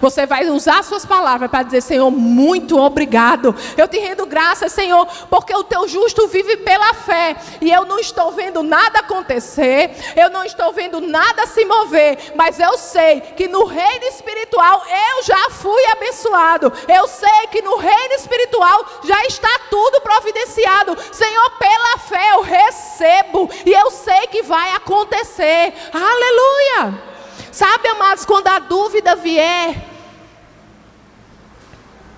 [0.00, 3.54] Você vai usar suas palavras para dizer, Senhor, muito obrigado.
[3.76, 7.36] Eu te rendo graças, Senhor, porque o teu justo vive pela fé.
[7.60, 12.58] E eu não estou vendo nada acontecer, eu não estou vendo nada se mover, mas
[12.58, 16.72] eu sei que no reino espiritual eu já fui abençoado.
[16.88, 20.96] Eu sei que no reino espiritual já está tudo providenciado.
[21.12, 25.72] Senhor, pela fé eu recebo e eu sei que vai acontecer.
[25.92, 27.10] Aleluia!
[27.52, 29.84] Sabe, amados, quando a dúvida vier,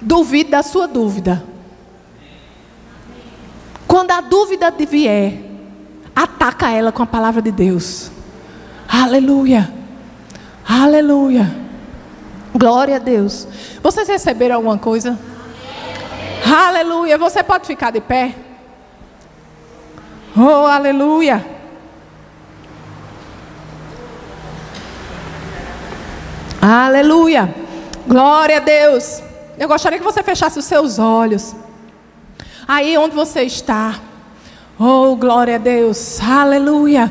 [0.01, 1.43] duvide da sua dúvida.
[3.87, 5.39] Quando a dúvida vier,
[6.15, 8.11] ataca ela com a palavra de Deus.
[8.89, 9.73] Aleluia.
[10.69, 11.51] Aleluia.
[12.55, 13.49] Glória a Deus.
[13.83, 15.19] Vocês receberam alguma coisa?
[16.45, 17.17] Aleluia.
[17.17, 18.35] Você pode ficar de pé?
[20.37, 21.45] Oh, aleluia.
[26.65, 27.53] Aleluia.
[28.07, 29.21] Glória a Deus.
[29.59, 31.57] Eu gostaria que você fechasse os seus olhos.
[32.69, 33.99] Aí onde você está.
[34.79, 36.21] Oh, glória a Deus.
[36.21, 37.11] Aleluia.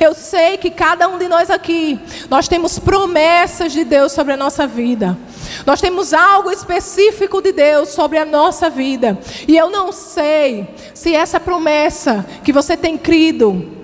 [0.00, 4.36] Eu sei que cada um de nós aqui, nós temos promessas de Deus sobre a
[4.36, 5.16] nossa vida.
[5.64, 9.16] Nós temos algo específico de Deus sobre a nossa vida.
[9.46, 13.78] E eu não sei se essa promessa que você tem crido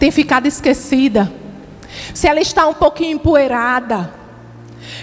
[0.00, 1.32] tem ficado esquecida
[2.14, 4.22] se ela está um pouquinho empoeirada.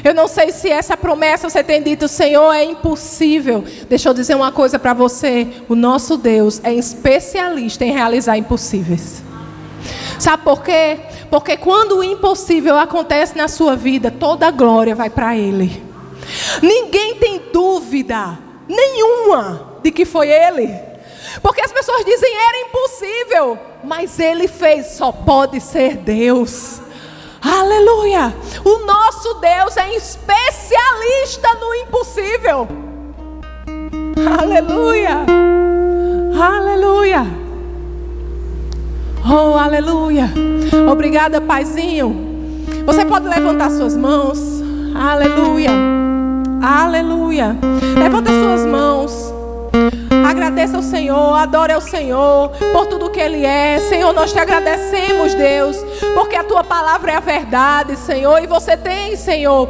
[0.04, 3.64] Eu não sei se essa promessa você tem dito, Senhor, é impossível.
[3.88, 9.24] Deixa eu dizer uma coisa para você: o nosso Deus é especialista em realizar impossíveis.
[10.18, 11.00] Sabe por quê?
[11.30, 15.82] Porque quando o impossível acontece na sua vida, toda a glória vai para Ele.
[16.62, 18.38] Ninguém tem dúvida
[18.68, 20.89] nenhuma de que foi Ele.
[21.42, 26.82] Porque as pessoas dizem era impossível, mas Ele fez, só pode ser Deus.
[27.42, 28.34] Aleluia!
[28.66, 32.68] O nosso Deus é especialista no impossível.
[34.40, 35.26] Aleluia!
[36.38, 37.26] Aleluia!
[39.26, 40.30] Oh, aleluia!
[40.92, 42.66] Obrigada, Paizinho.
[42.86, 44.40] Você pode levantar suas mãos.
[44.96, 45.72] Aleluia!
[46.62, 47.56] Aleluia!
[47.98, 49.39] Levanta suas mãos.
[50.28, 53.80] Agradeça ao Senhor, adore ao Senhor por tudo que Ele é.
[53.80, 55.78] Senhor, nós te agradecemos, Deus,
[56.14, 58.42] porque a tua palavra é a verdade, Senhor.
[58.42, 59.70] E você tem, Senhor,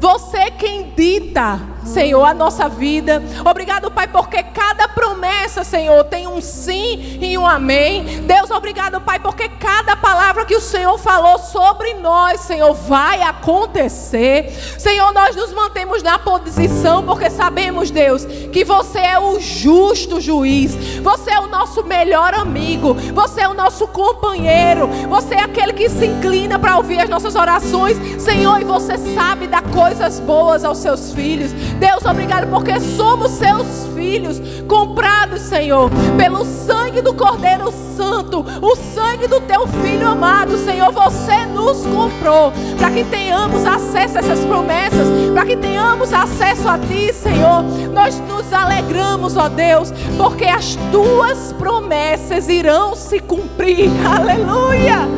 [0.00, 3.22] você quem dita Senhor, a nossa vida.
[3.44, 8.22] Obrigado, Pai, porque cada promessa, Senhor, tem um sim e um amém.
[8.22, 14.50] Deus, obrigado, Pai, porque cada palavra que o Senhor falou sobre nós, Senhor, vai acontecer.
[14.78, 20.74] Senhor, nós nos mantemos na posição porque sabemos, Deus, que você é o justo juiz.
[21.02, 22.94] Você é o nosso melhor amigo.
[22.94, 24.88] Você é o nosso companheiro.
[25.08, 29.46] Você é aquele que se inclina para ouvir as nossas orações, Senhor, e você sabe
[29.46, 31.50] dar coisas boas aos seus filhos.
[31.72, 39.26] Deus, obrigado porque somos seus filhos, comprados, Senhor, pelo sangue do Cordeiro Santo, o sangue
[39.26, 40.92] do teu filho amado, Senhor.
[40.92, 46.78] Você nos comprou para que tenhamos acesso a essas promessas, para que tenhamos acesso a
[46.78, 47.62] Ti, Senhor.
[47.92, 53.90] Nós nos alegramos, ó Deus, porque as tuas promessas irão se cumprir.
[54.04, 55.08] Aleluia!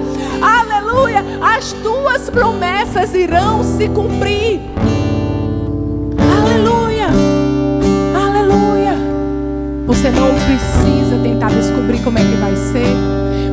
[0.43, 1.25] Aleluia!
[1.41, 4.61] As tuas promessas irão se cumprir.
[9.87, 12.89] Você não precisa tentar descobrir como é que vai ser.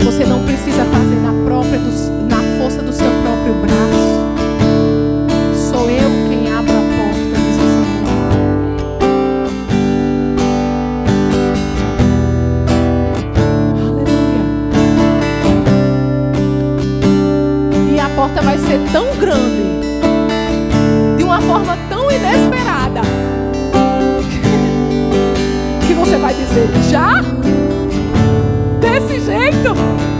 [0.05, 1.77] Você não precisa fazer na própria
[2.29, 4.21] na força do seu próprio braço.
[5.69, 7.21] Sou eu quem abro a porta.
[13.75, 14.11] Aleluia.
[17.93, 19.70] E a porta vai ser tão grande,
[26.51, 27.21] dizer: Já?
[28.79, 30.10] Desse jeito?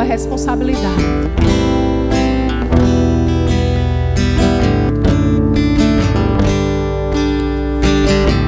[0.00, 1.04] A responsabilidade.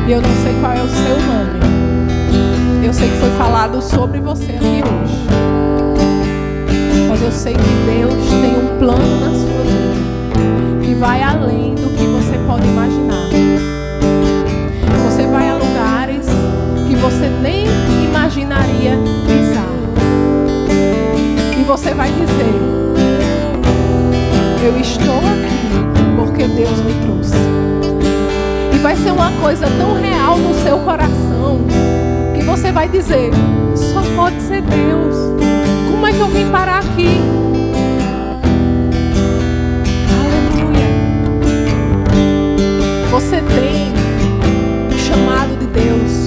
[0.06, 2.86] E eu não sei qual é o seu nome.
[2.86, 5.14] Eu sei que foi falado sobre você aqui hoje.
[7.08, 11.90] Mas eu sei que Deus tem um plano na sua vida que vai além do
[11.96, 13.28] que você pode imaginar.
[15.04, 16.26] Você vai a lugares
[16.88, 17.66] que você nem
[18.04, 18.98] imaginaria
[21.70, 22.52] você vai dizer:
[24.60, 27.36] Eu estou aqui porque Deus me trouxe.
[28.74, 31.60] E vai ser uma coisa tão real no seu coração
[32.34, 33.30] que você vai dizer:
[33.76, 35.14] Só pode ser Deus.
[35.92, 37.20] Como é que eu vim parar aqui?
[40.18, 40.88] Aleluia.
[43.12, 43.92] Você tem
[44.92, 46.19] o chamado de Deus.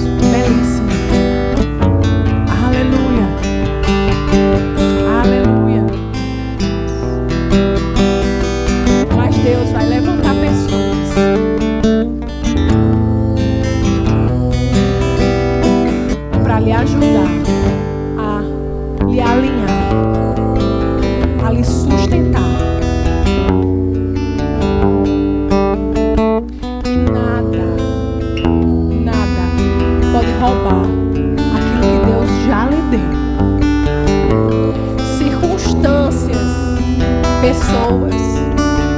[37.54, 38.14] pessoas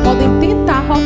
[0.02, 1.05] podem tentar roubar